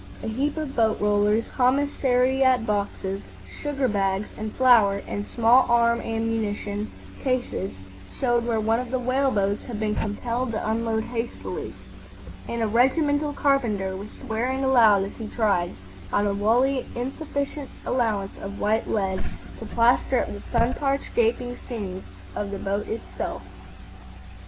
A 0.23 0.27
heap 0.27 0.57
of 0.57 0.75
boat 0.75 0.99
rollers, 0.99 1.45
commissariat 1.55 2.65
boxes, 2.65 3.21
sugar 3.61 3.87
bags, 3.87 4.29
and 4.35 4.51
flour 4.55 5.03
and 5.05 5.27
small 5.27 5.67
arm 5.69 5.99
ammunition 6.01 6.91
cases 7.23 7.73
showed 8.19 8.43
where 8.43 8.59
one 8.59 8.79
of 8.79 8.89
the 8.89 8.97
whale 8.97 9.29
boats 9.29 9.65
had 9.65 9.79
been 9.79 9.93
compelled 9.93 10.53
to 10.53 10.67
unload 10.67 11.03
hastily; 11.03 11.75
and 12.49 12.63
a 12.63 12.67
regimental 12.67 13.31
carpenter 13.31 13.95
was 13.95 14.09
swearing 14.09 14.63
aloud 14.63 15.03
as 15.03 15.13
he 15.17 15.27
tried, 15.27 15.75
on 16.11 16.25
a 16.25 16.33
wholly 16.33 16.87
insufficient 16.95 17.69
allowance 17.85 18.35
of 18.41 18.59
white 18.59 18.87
lead, 18.89 19.23
to 19.59 19.67
plaster 19.67 20.19
up 20.23 20.33
the 20.33 20.41
sun 20.51 20.73
parched 20.73 21.13
gaping 21.13 21.59
seams 21.69 22.03
of 22.35 22.49
the 22.49 22.57
boat 22.57 22.87
herself. 22.87 23.43